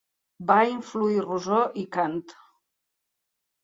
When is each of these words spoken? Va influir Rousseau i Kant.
Va 0.51 0.55
influir 0.69 1.21
Rousseau 1.27 1.79
i 1.85 1.87
Kant. 2.01 2.19